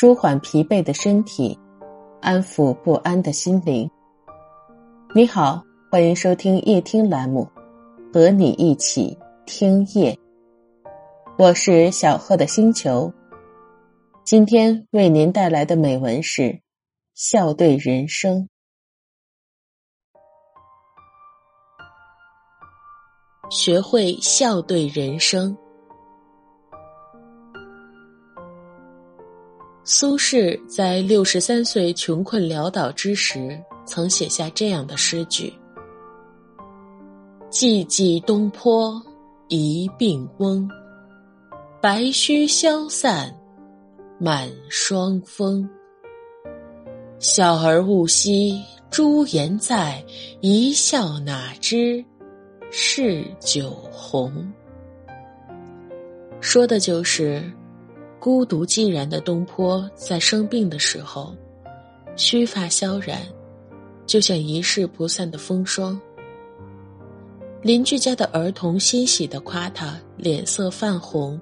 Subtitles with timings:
[0.00, 1.58] 舒缓疲惫的身体，
[2.20, 3.90] 安抚不安的心灵。
[5.12, 5.60] 你好，
[5.90, 7.50] 欢迎收听夜听栏目，
[8.14, 10.16] 和你一起听夜。
[11.36, 13.12] 我是小贺的星球，
[14.22, 16.60] 今天为您带来的美文是：
[17.14, 18.48] 笑对人生，
[23.50, 25.58] 学会笑对人生。
[29.90, 35.50] 苏轼在六十三岁穷困潦倒之时，曾写下这样的诗句
[37.50, 39.02] ：“寂寂东坡
[39.48, 40.70] 一病翁，
[41.80, 43.34] 白须消散
[44.18, 45.66] 满霜风。
[47.18, 50.04] 小儿勿惜朱颜在，
[50.42, 52.04] 一笑哪知
[52.70, 54.52] 是酒红。”
[56.42, 57.42] 说的就是。
[58.20, 61.32] 孤独寂然的东坡，在生病的时候，
[62.16, 63.20] 须发萧然，
[64.06, 66.00] 就像一世不散的风霜。
[67.62, 71.40] 邻居家的儿童欣喜的夸他脸色泛红，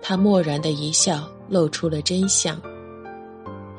[0.00, 2.60] 他漠然的一笑，露出了真相，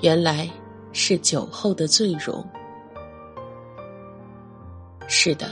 [0.02, 0.48] 原来
[0.94, 2.46] 是酒后的醉容。
[5.08, 5.50] 是的，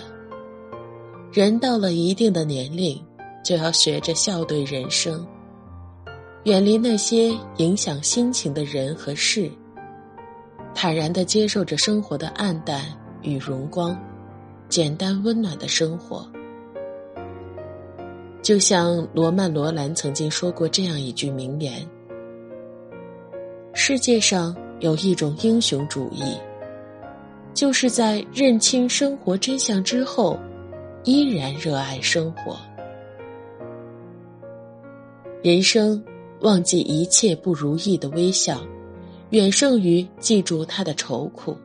[1.34, 3.04] 人到了一定的年龄，
[3.44, 5.26] 就要学着笑对人生。
[6.50, 9.52] 远离那些影响心情的人和事，
[10.74, 12.86] 坦然的接受着生活的暗淡
[13.22, 13.96] 与荣光，
[14.68, 16.28] 简单温暖的生活。
[18.42, 21.88] 就像罗曼·罗兰曾经说过这样一句名言
[23.76, 26.36] ：“世界上有一种英雄主义，
[27.54, 30.36] 就是在认清生活真相之后，
[31.04, 32.58] 依然热爱生活。
[35.44, 36.04] 人生。”
[36.42, 38.62] 忘记一切不如意的微笑，
[39.32, 41.56] 远胜于记住他的愁苦。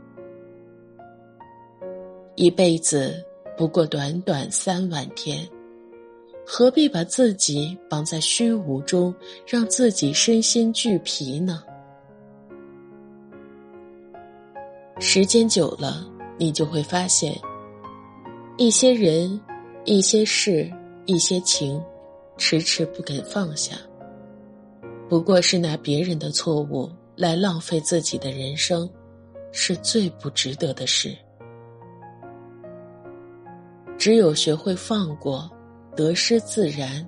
[2.35, 3.25] 一辈子
[3.57, 5.49] 不过短短三万天，
[6.45, 9.15] 何必把自己绑在虚无中，
[9.47, 11.63] 让自己身心俱疲呢？
[14.99, 16.05] 时间久了，
[16.37, 17.33] 你就会发现，
[18.57, 19.41] 一些人、
[19.85, 20.69] 一些事、
[21.07, 21.81] 一些情，
[22.37, 23.77] 迟迟不肯放下。
[25.09, 28.89] 不过是拿别人的错误来浪费自己的人生，
[29.53, 31.15] 是最不值得的事。
[33.99, 35.49] 只有学会放过，
[35.95, 37.07] 得失自然，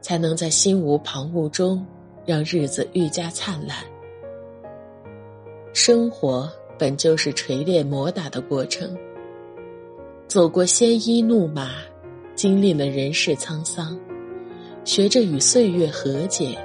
[0.00, 1.84] 才能在心无旁骛中，
[2.24, 3.76] 让日子愈加灿烂。
[5.74, 8.96] 生活本就是锤炼磨打的过程，
[10.26, 11.72] 走过鲜衣怒马，
[12.34, 13.98] 经历了人世沧桑，
[14.84, 16.56] 学着与岁月和解。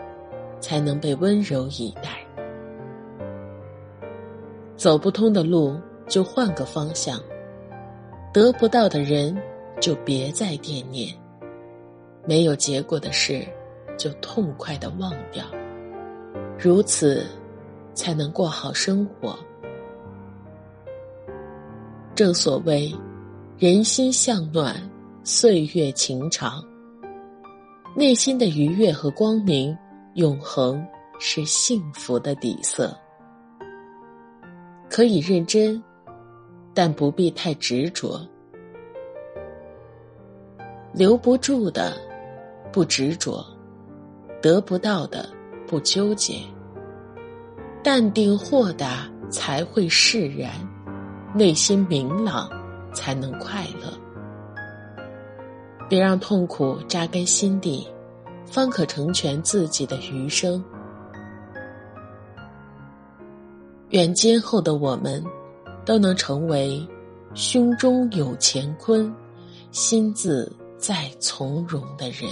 [0.63, 2.25] 才能被温柔以待。
[4.78, 7.19] 走不通的路就换个方向，
[8.34, 9.38] 得不到的人
[9.81, 11.13] 就别再惦念，
[12.25, 13.46] 没有结果的事
[13.97, 15.44] 就痛快的忘掉，
[16.57, 17.25] 如此
[17.94, 19.38] 才能过好生活。
[22.16, 22.90] 正所谓，
[23.57, 24.78] 人心向暖，
[25.25, 26.63] 岁月情长。
[27.96, 29.78] 内心的愉悦和光明。
[30.16, 30.85] 永恒
[31.19, 32.96] 是幸福的底色，
[34.88, 35.81] 可以认真，
[36.72, 38.22] 但不必太执着。
[40.94, 41.97] 留不住的，
[42.72, 43.44] 不执着；
[44.40, 45.28] 得不到的，
[45.66, 46.35] 不纠结。
[47.84, 50.52] 淡定豁达才会释然，
[51.34, 52.47] 内心明朗
[52.94, 53.91] 才能快乐。
[55.90, 57.88] 别让痛苦扎根心底。
[58.53, 60.64] 方可成全自己的余生。
[63.90, 65.24] 愿今后的我们，
[65.84, 66.88] 都能成为
[67.34, 69.12] 胸中有乾坤、
[69.72, 72.30] 心自在从容的人。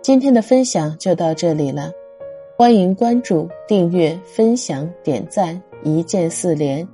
[0.00, 1.90] 今天的分享就到这里了。
[2.58, 6.88] 欢迎关注、订阅、分享、点赞，一键四连，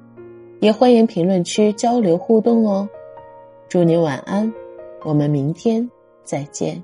[0.58, 2.88] 也欢迎评论区交流互动哦。
[3.68, 4.52] 祝您晚安，
[5.04, 5.88] 我们明天
[6.24, 6.82] 再见。